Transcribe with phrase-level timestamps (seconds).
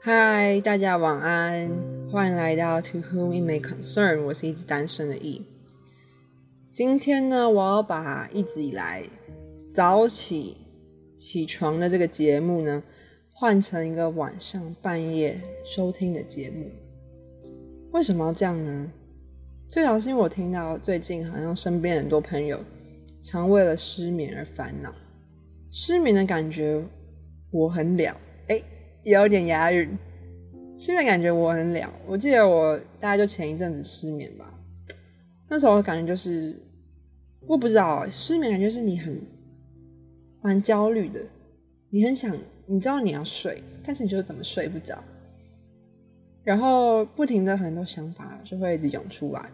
[0.00, 1.68] 嗨，大家晚安，
[2.08, 4.22] 欢迎来到 To Whom It May Concern。
[4.22, 5.44] 我是一直单身的 E。
[6.72, 9.02] 今天呢，我要把一直以来
[9.72, 10.56] 早起
[11.16, 12.80] 起床的这个节目呢，
[13.34, 16.70] 换成一个晚上半夜收听的节目。
[17.90, 18.92] 为什么要这样呢？
[19.66, 22.60] 最早是因为我听到最近好像身边很多朋友
[23.20, 24.94] 常为了失眠而烦恼，
[25.72, 26.80] 失眠的感觉
[27.50, 28.62] 我很了，哎，
[29.08, 29.88] 也有点押韵。
[30.76, 34.52] 失眠感觉我很了，我记得我大概就前一阵子失眠吧，
[35.48, 36.54] 那时候感觉就是
[37.46, 39.20] 我不知道失眠感觉是你很
[40.40, 41.20] 蛮焦虑的，
[41.90, 42.36] 你很想
[42.66, 45.02] 你知道你要睡，但是你就怎么睡不着。
[46.44, 49.50] 然后不停的很多想法就会一直涌出来，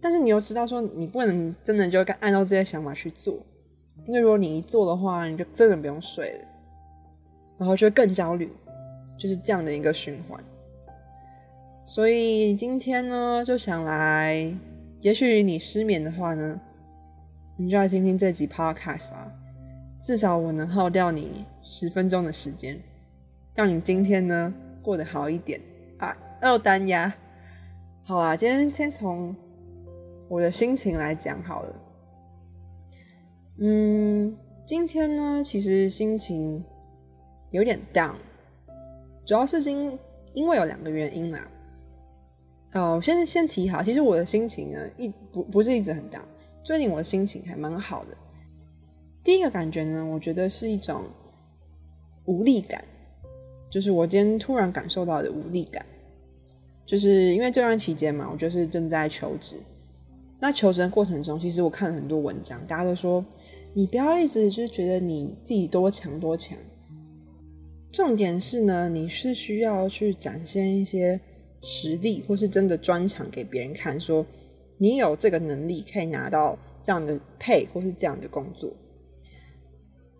[0.00, 3.38] 但是你又知道说你不能真的就按照这些想法去做，
[4.06, 6.44] 因为如果你一做的话，你就真的不用睡了，
[7.60, 8.50] 然后就会更焦虑，
[9.16, 10.42] 就是这样的一个循环。
[11.84, 14.52] 所以今天呢，就想来，
[15.00, 16.58] 也许你失眠的话呢，
[17.56, 19.30] 你就来听听这集 podcast 吧，
[20.02, 22.80] 至少我能耗掉你十分钟的时间，
[23.54, 24.54] 让你今天呢。
[24.82, 25.60] 过得好一点
[25.98, 27.12] 啊，又单压。
[28.02, 29.36] 好啊，今天先从
[30.26, 31.74] 我的心情来讲好了。
[33.58, 36.64] 嗯，今天呢，其实心情
[37.50, 38.14] 有点 down，
[39.24, 39.98] 主要是因
[40.34, 41.48] 因为有两个原因啦。
[42.72, 46.22] 哦，先先提好，其实我的心情呢，一不不是一直很 down，
[46.62, 48.16] 最近我的心情还蛮好的。
[49.24, 51.02] 第一个感觉呢，我觉得是一种
[52.26, 52.84] 无力感。
[53.68, 55.86] 就是我今天突然感受到的无力感，
[56.84, 59.56] 就是因为这段期间嘛，我就是正在求职。
[60.40, 63.24] 那求职的过程中，其实我看了很多文章，大家都说
[63.72, 66.58] 你不要一直就是觉得你自己多强多强。
[67.92, 71.20] 重点是呢，你是需要去展现一些
[71.62, 74.24] 实力，或是真的专长给别人看，说
[74.78, 78.72] 你有这个能力可以拿到这样的配或是这样的工作。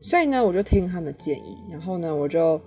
[0.00, 2.60] 所以呢，我就听他们建议，然后呢，我就。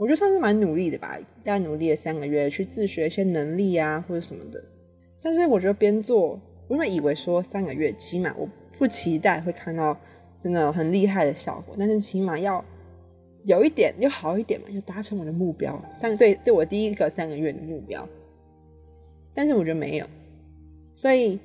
[0.00, 4.62] 我就算是蛮努力的吧，大概努力了三个月，去自学一些能力啊或者什么的。
[5.20, 8.48] 但是我觉得边做，我原本以为说三个月起码我
[8.78, 9.98] 不期待会看到
[10.40, 12.64] 真的很厉害的效果，但是起码要
[13.44, 15.80] 有一点就好一点嘛，就达成我的目标。
[15.94, 18.06] 三对对我第一个三个月的目标，
[19.34, 20.06] 但是我觉得没有，
[20.94, 21.38] 所以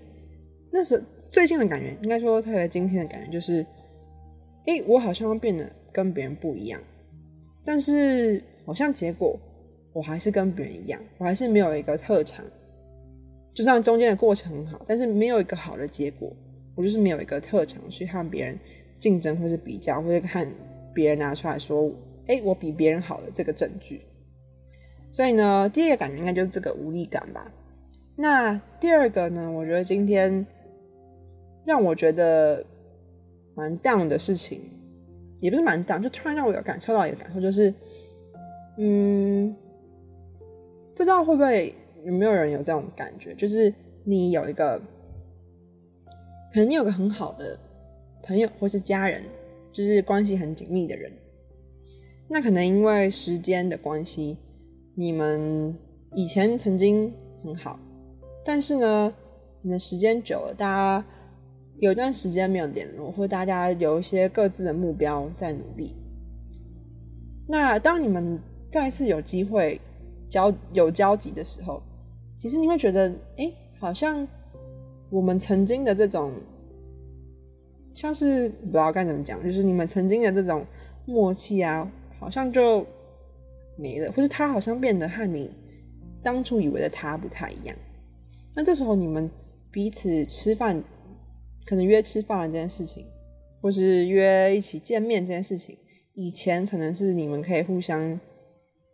[0.71, 3.65] 那是最近的感觉，应该说特别今天的感觉就是，
[4.65, 6.79] 哎，我好像变得跟别人不一样。
[7.63, 9.39] 但是好像结果
[9.93, 12.43] 我还是跟别人一样，我还是没有一个特长。
[13.53, 16.35] 就算中间的过程很好，但是没有一个好的结果，
[16.75, 18.57] 我就是没有一个特长去和别人
[18.97, 20.51] 竞争，或是比较，或者看
[20.93, 21.91] 别人拿出来说，
[22.27, 24.01] 哎，我比别人好的这个证据。
[25.11, 27.51] 所以呢，第一个感觉应该就是这个无力感吧。
[28.15, 30.45] 那第二个呢，我觉得今天
[31.65, 32.63] 让我觉得
[33.55, 34.61] 蛮 down 的事情。
[35.39, 37.73] 也不是蛮 down，，就突然让我有感受到一个感受，就是，
[38.77, 39.53] 嗯，
[40.95, 41.75] 不知道会不会
[42.05, 43.73] 有没有人有这种感觉，就是
[44.05, 44.79] 你有一个，
[46.53, 47.59] 可能你有个很好的
[48.21, 49.21] 朋友或是家人，
[49.73, 51.11] 就是关系很紧密的人，
[52.29, 54.37] 那可能因为时间的关系，
[54.95, 55.75] 你们
[56.15, 57.11] 以前曾经
[57.43, 57.77] 很好，
[58.45, 59.13] 但是呢，
[59.61, 61.05] 可能时间久了，大家。
[61.79, 65.93] 有一段时间没有联络，或大家有一些各自的目标在努力。
[67.45, 68.39] 那当你们
[68.71, 69.81] 再次有机会
[70.29, 71.81] 交有交集的时候，
[72.37, 74.25] 其实你会觉得，哎，好像
[75.09, 76.31] 我们曾经的这种，
[77.93, 80.65] 像是不知道该怎么讲，就是你们曾经的这种
[81.05, 81.89] 默契啊，
[82.19, 82.85] 好像就
[83.77, 85.51] 没了，或是他好像变得和你
[86.21, 87.75] 当初以为的他不太一样。
[88.55, 89.29] 那这时候你们
[89.71, 90.83] 彼此吃饭。
[91.65, 93.05] 可能约吃饭这件事情，
[93.61, 95.77] 或是约一起见面这件事情，
[96.13, 98.19] 以前可能是你们可以互相，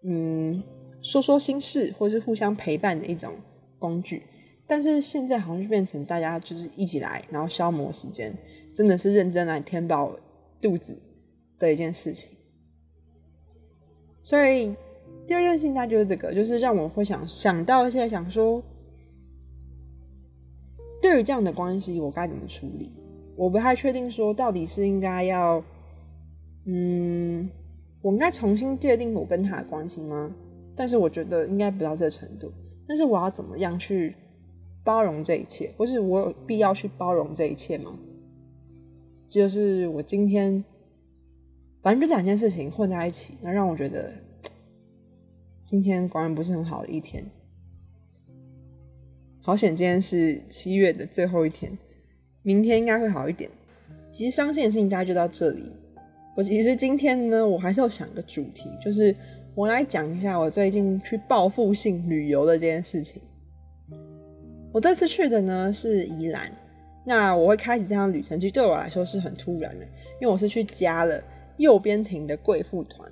[0.03, 0.61] 嗯，
[1.01, 3.33] 说说心事，或是互相陪伴的一种
[3.79, 4.21] 工具。
[4.69, 8.31] 但是现在好像就变成大家就是一起来，然后消磨时间，
[8.75, 10.15] 真的是认真来填饱
[10.61, 10.95] 肚子
[11.57, 12.29] 的一件事情。
[14.21, 14.75] 所以
[15.25, 18.61] 第二件事情，它就是这个，就是让我会想想到一些想说。
[21.01, 22.91] 对于这样的关系，我该怎么处理？
[23.37, 25.63] 我不太确定，说到底是应该要，
[26.65, 27.49] 嗯，
[28.01, 30.29] 我应该重新界定我跟他的关系吗？
[30.75, 32.51] 但是我觉得应该不到这个程度。
[32.85, 34.13] 但是我要怎么样去
[34.83, 37.97] 包容这一切，或是我有必要去包容这一切吗？
[39.27, 40.63] 就是我今天，
[41.81, 44.11] 反正这两件事情混在一起，那让我觉得
[45.65, 47.23] 今天果然不是很好的一天。
[49.41, 51.77] 好险，今天是七月的最后一天，
[52.41, 53.49] 明天应该会好一点。
[54.11, 55.71] 其实伤心的事情大概就到这里。
[56.35, 59.15] 我其实今天呢，我还是要想个主题，就是
[59.53, 63.21] 我来讲一下我最近去报复性旅游的这件事情。
[64.71, 66.51] 我这次去的呢是宜兰，
[67.05, 69.85] 那我会开始这趟旅程，其实对我来说是很突然的，
[70.21, 71.21] 因为我是去加了
[71.57, 73.11] 右边亭的贵妇团。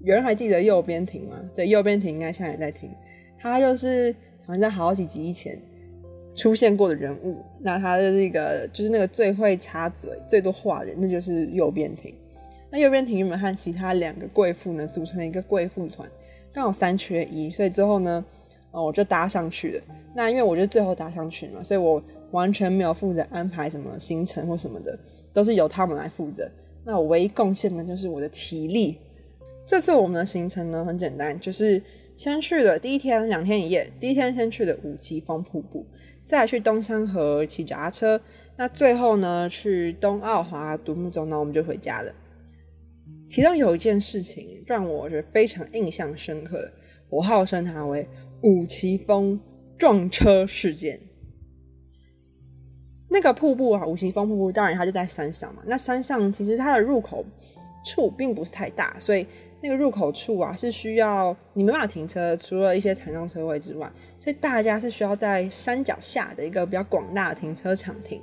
[0.00, 1.36] 有人还记得右边亭吗？
[1.54, 2.90] 对，右边亭应该现在也在听，
[3.38, 4.14] 他就是。
[4.46, 5.58] 好像在好几集以前
[6.36, 12.14] 出现过的人物，那他的这个就是那个最会插嘴、最多话的人，那就是右边亭。
[12.70, 16.06] 那右边亭原本和其他两个贵妇呢组成了一个贵妇团，
[16.52, 18.22] 刚好三缺一，所以之后呢，
[18.74, 19.82] 呃，我就搭上去了。
[20.14, 24.98] 那因为我就最后搭上去嘛，所以我完全没有负责安排什么行程或什么的，
[25.32, 26.50] 都是由他们来负责。
[26.84, 28.98] 那我唯一贡献的就是我的体力。
[29.66, 31.80] 这次我们的行程呢很简单，就是。
[32.16, 35.84] 先去了第一天两天一夜，第一天先去了五旗峰瀑布，
[36.24, 38.20] 再去东山河骑脚踏车，
[38.56, 42.14] 那最后呢去东澳华独木舟，那我们就回家了。
[43.28, 46.72] 其中有一件事情让我觉得非常印象深刻的，
[47.08, 48.08] 我号称它为
[48.44, 49.40] 五旗峰
[49.76, 51.00] 撞车事件。
[53.08, 55.62] 那个瀑布啊，五旗峰瀑布，当然它就在山上嘛。
[55.66, 57.24] 那山上其实它的入口
[57.84, 59.26] 处并不是太大，所以。
[59.62, 68.20] 那个入口处啊，是需要你没办法停车，除了一些残障车位之外，所以大家是需要在山脚下的一个比较广大的停车场停。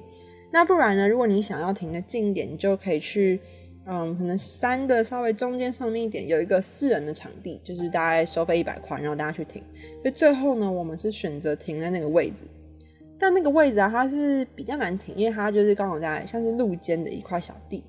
[0.51, 3.41] 那不然呢，如果你想要停的近一点，你就可以去，
[3.85, 9.61] 嗯，可能山的稍微中间上面一点有一个私人的场地，就是大概收费一百块，然后大家去停。
[10.01, 12.43] 所以最后呢，我们是选择停在那个位置，
[13.17, 17.83] 但那个位置啊，它是比较难停，因为它就是刚好在像是路肩的一块小地，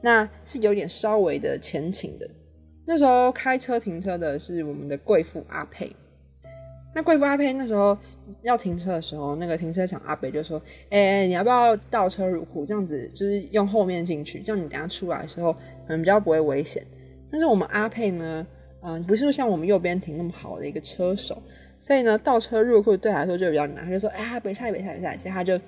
[0.00, 2.30] 那是有点稍微的前倾的。
[2.86, 5.90] 那时候开车停车的是我们的贵妇阿佩，
[6.94, 7.98] 那贵妇阿佩那时候
[8.42, 12.64] 要停车的时候，那个停车场阿北就说：“哎，你要不要倒车入库？
[12.64, 16.82] 这样子就是用后面进去，这样你等下出来的时候可能比较不会危险。”
[17.30, 18.46] 但是我们阿佩呢，
[18.82, 21.42] 嗯，不是像我们右边停那么好的一个车手，
[21.80, 23.84] 所以呢，倒车入库对他来说就比较难。
[23.84, 25.60] 他就说：“哎，北菜北菜北菜！”所以他就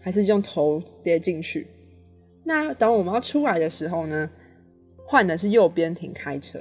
[0.00, 1.66] 还是用头直接进去。
[2.44, 4.30] 那等我们要出来的时候呢？
[5.06, 6.58] 换的是右边停开车，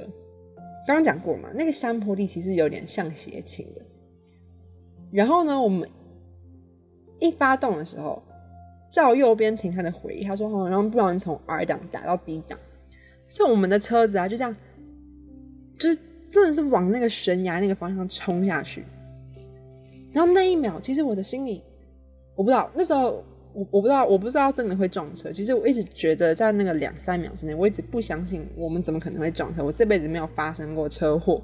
[0.86, 3.82] 刚刚讲过嘛，那个山坡地其实有点像斜倾的。
[5.14, 5.88] 然后呢，我们
[7.20, 8.22] 一发动的时候，
[8.92, 12.58] 照右边停他的回忆，他说好像不小心从 R 档打到 D 档，
[13.28, 14.56] 所以我们的车子啊就这样，
[15.80, 15.98] 就是
[16.32, 18.84] 真的是往那个悬崖那个方向冲下去。
[20.12, 21.62] 然后那一秒，其实我的心里，
[22.36, 23.24] 我不知道那时候。
[23.56, 25.32] 我我不知道，我不知道真的会撞车。
[25.32, 29.64] 其实我一直觉得，在那个两三秒之内，我一直不相信我们怎么可能会撞车。
[29.64, 31.40] 我这辈子没有发生过车祸，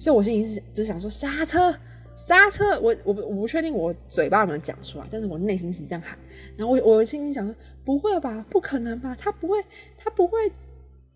[0.00, 1.72] 所以我心里是只想说刹车，
[2.20, 2.78] 刹车。
[2.80, 6.18] 我我我不确定我嘴巴有没有讲出来，但是我内心是这样喊。
[6.56, 9.64] 然后我我心里想说，不会吧，不可能吧，他不会，
[9.96, 10.52] 他不会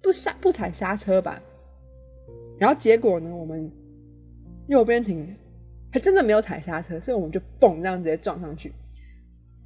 [0.01, 1.41] 不刹不踩刹车吧？
[2.59, 3.71] 然后结果呢，我们
[4.69, 5.37] 右边停，
[5.93, 8.73] 还真的没有踩刹车，所以我们就嘣这样直接撞上去。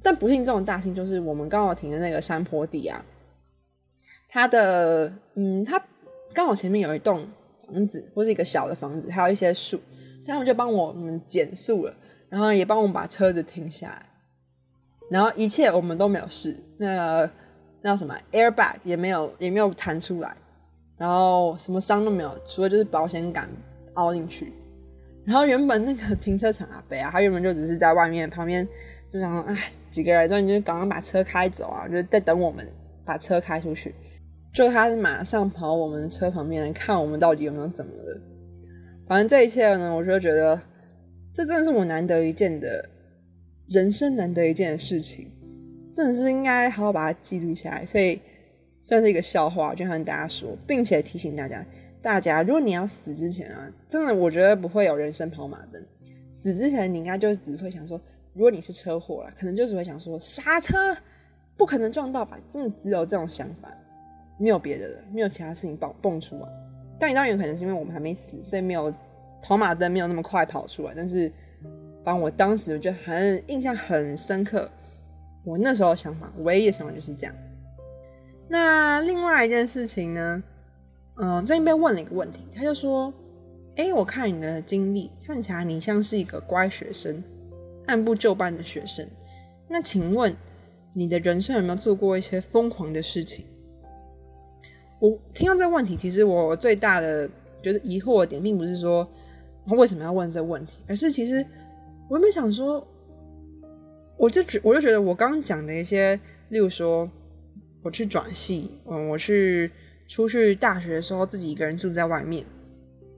[0.01, 3.03] 但不幸这种大幸就是我们刚好停的那个山坡地啊，
[4.27, 5.81] 它的嗯，它
[6.33, 7.27] 刚好前面有一栋
[7.67, 9.79] 房子或是一个小的房子，还有一些树，
[10.21, 11.93] 所以他们就帮我们减速了，
[12.29, 14.05] 然后也帮我们把车子停下来，
[15.09, 17.29] 然后一切我们都没有事，那
[17.81, 20.35] 那什么 airbag 也没有也没有弹出来，
[20.97, 23.49] 然后什么伤都没有，除了就是保险杆
[23.93, 24.53] 凹进去，
[25.25, 28.67] 然后原本那个 停车场阿北啊，他原本就只是在外面旁边。
[29.11, 31.87] 就想说，哎，几个人之后你就赶快把车开走啊！
[31.87, 32.63] 就在等我们
[33.03, 33.95] 把车开出去。
[34.53, 38.21] 就他马上跑我们车旁边来看我们到底有没有怎么了。
[39.09, 40.57] 反正这一切呢，我就觉得
[41.33, 42.87] 这真的是我难得一见的
[43.67, 45.31] 人生难得一见的事情，
[45.91, 47.83] 真的是应该好好把它记录下来。
[47.83, 48.21] 所以
[48.81, 51.65] 算是一个笑话，就跟大家说，并且提醒大家：
[52.03, 55.83] 大家如果你要死之前啊，真的我觉得不会有人生跑马灯。
[56.39, 57.99] 死之前你应该就只会想说。
[58.35, 60.95] 如果你是车祸了，可能就只会想说刹车，
[61.57, 62.39] 不可能撞到吧？
[62.47, 63.75] 真的只有这种想法，
[64.37, 66.47] 没有别的了，没有其他事情蹦蹦出来。
[66.99, 68.93] 但你当然有可能是因为我们还没死，所以没有
[69.41, 70.93] 跑马灯，没有那么快跑出来。
[70.95, 71.31] 但是，
[72.03, 74.69] 反正我当时我觉得很印象很深刻。
[75.45, 77.33] 我那时候想法，唯一的想法就是这样。
[78.47, 80.43] 那另外一件事情呢？
[81.21, 83.13] 嗯，最近被问了一个问题，他就说
[83.77, 87.23] ：“哎，我看你的经历，看起来你像是一个乖学生。”
[87.87, 89.07] 按部就班的学生，
[89.67, 90.31] 那请问
[90.93, 93.45] 你的人生有没有做过一些疯狂的事情？
[94.99, 97.29] 我听到这个问题，其实我最大的
[97.61, 99.07] 觉得疑惑的点，并不是说
[99.65, 101.45] 他为什么要问这个问题，而是其实
[102.09, 102.85] 我有没有想说，
[104.17, 107.09] 我就觉我就觉得我刚刚讲的一些，例如说
[107.81, 109.71] 我去转系，嗯，我去
[110.07, 112.45] 出去大学的时候自己一个人住在外面，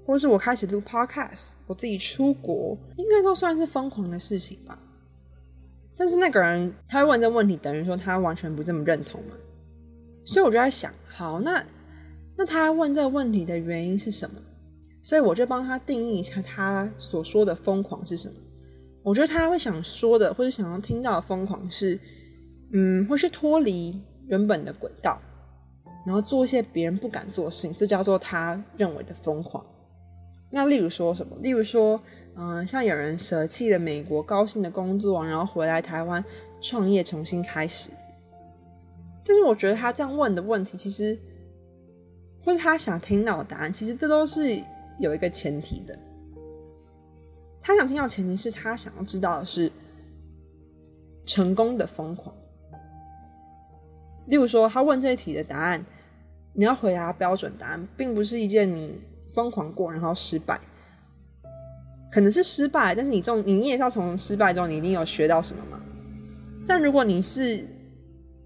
[0.06, 4.78] 或是我开始录 podcast，我自己出国，应该都算是疯狂的事情吧。
[5.98, 9.36] 但是那个人他问这问题，等于说他完全不这么认同嘛，
[10.24, 11.64] 所以我就在想，好，那
[12.38, 14.36] 那他问这个问题的原因是什么？
[15.04, 18.36] 所以我就帮他定义一下他所说的疯狂是什么。
[19.04, 22.00] 我觉得他会想说的，或者想要听到的疯狂是，
[22.72, 25.20] 嗯，或是脱离原本的轨道，
[26.06, 29.66] 然后做一些别人不敢做的事情，这叫做他认为的疯狂。
[30.52, 31.36] 那例如说什么？
[31.40, 32.00] 例如说，
[32.36, 36.24] 嗯，像有人舍弃了美国高薪的工作，然后回来台湾
[36.62, 37.90] 创业，重新开始。
[39.26, 41.18] 但是我觉得他这样问的问题，其实，
[42.44, 44.62] 或是他想听到的答案，其实这都是
[45.00, 45.98] 有一个前提的。
[47.62, 49.72] 他想听到前提是他想要知道的是
[51.26, 52.36] 成功的疯狂。
[54.28, 55.86] 例如说，他问这一题的答案，
[56.54, 59.02] 你要回答标准答案，并不是一件你。
[59.34, 60.60] 疯狂过，然后失败，
[62.12, 65.82] 可能是失败，但是你中你你也是要从失败中，你一定有学到什么嘛？
[66.68, 67.66] 但如果你是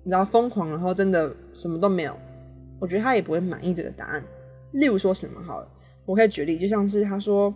[0.05, 2.15] 你知道疯狂，然后真的什么都没有，
[2.79, 4.23] 我觉得他也不会满意这个答案。
[4.73, 5.67] 例如说什么好了，
[6.05, 7.51] 我可以举例，就像是他说，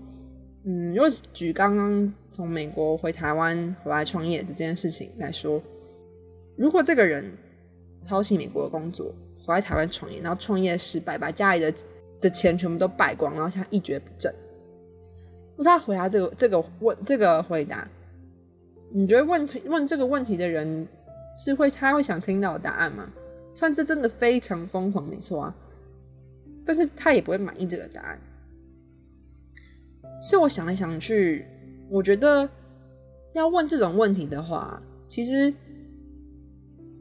[0.64, 5.62] 嗯，如果举刚刚从美国回台湾回来创业的这件事情来说，
[6.58, 7.32] 如果这个人
[8.08, 9.14] 抛弃美国的工作，
[9.46, 11.72] 回来台湾创业，然后创业失败，把家里的
[12.20, 14.34] 的钱全部都败光，然后现在一蹶不振。
[15.56, 17.88] 不知道回答这个这个问这个回答，
[18.92, 20.88] 你觉得问问这个问题的人
[21.38, 23.10] 是会他会想听到答案吗？
[23.56, 25.56] 虽然这真的非常疯狂，没错啊，
[26.66, 28.20] 但是他也不会满意这个答案。
[30.22, 31.46] 所以我想来想去，
[31.90, 32.50] 我觉得
[33.34, 35.54] 要问这种问题的话，其实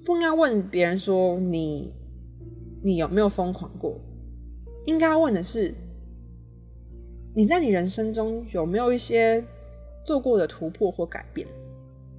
[0.05, 1.93] 不应该问别人说你
[2.83, 4.01] 你有没有疯狂过。
[4.87, 5.75] 应该问的是，
[7.35, 9.45] 你在你人生中有没有一些
[10.05, 11.47] 做过的突破或改变？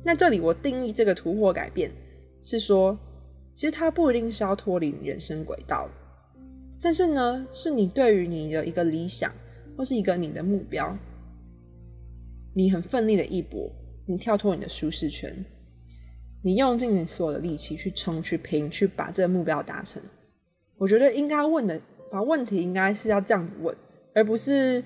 [0.03, 1.91] 那这里我定义这个突破改变
[2.41, 2.97] 是说，
[3.53, 5.89] 其实它不一定是要脱离你人生轨道，
[6.81, 9.31] 但是呢，是你对于你的一个理想
[9.77, 10.97] 或是一个你的目标，
[12.53, 13.71] 你很奋力的一搏，
[14.05, 15.45] 你跳脱你的舒适圈，
[16.41, 20.01] 你用尽你所有的力气去冲、去拼、去把这个目标达成。
[20.77, 21.81] 我觉得应该问的。
[22.11, 23.77] 把问题应该是要这样子问，
[24.15, 24.83] 而不是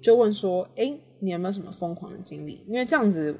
[0.00, 3.38] 就问说：“哎，你有没有什么疯狂的经历？”因为这样子，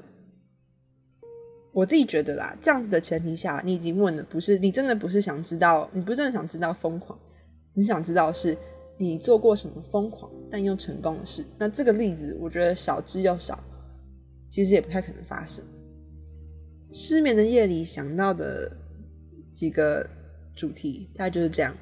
[1.77, 7.15] 我自己觉得啦，这样子的前提下，你已经问了，不是你真的不是想知道，你不是真的想知道疯狂，
[7.75, 8.57] 你想知道是
[8.97, 11.45] 你做过什么疯狂但又成功的事。
[11.59, 13.63] 那这个例子，我觉得少之又少，
[14.49, 15.63] 其实也不太可能发生。
[16.91, 18.75] 失眠的夜里想到的
[19.53, 20.03] 几个
[20.55, 21.77] 主题，大概就是这样。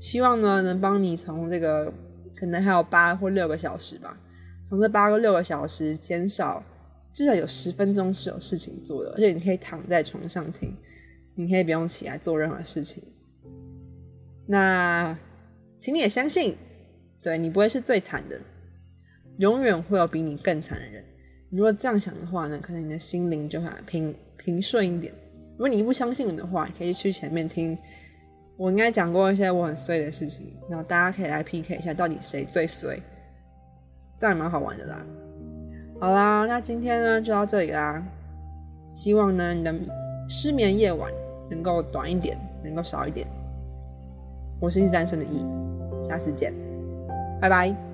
[0.00, 1.92] 希望呢，能帮你从这个
[2.34, 4.18] 可能还有八或六个小时吧，
[4.66, 6.64] 从这八个六个小时减少，
[7.12, 10.76] 至少有十分钟是有事情做的，而且你可以躺在床上听，
[11.34, 13.02] 你可以不用起来做任何事情。
[14.46, 15.16] 那，
[15.78, 16.56] 请你也相信，
[17.22, 18.40] 对你不会是最惨的，
[19.38, 21.04] 永远会有比你更惨的人。
[21.50, 25.12] 如果这样想的话呢，可能你的心灵就会平平顺一点。
[25.52, 27.76] 如果你不相信我的话，可以去前面听。
[28.56, 33.00] 我应该讲过一些我很衰的事情，然后大家可以来 PK 一下，到底谁最衰，
[34.18, 35.06] 这样蛮好玩的啦。
[36.00, 38.02] 好啦，那今天呢就到这里啦。
[38.94, 39.74] 希望呢你的
[40.28, 41.12] 失眠夜晚
[41.50, 43.26] 能够短一点，能够少一点。
[44.58, 45.46] 我是一直单身的 E，
[46.00, 46.54] 下次见，
[47.38, 47.89] 拜拜。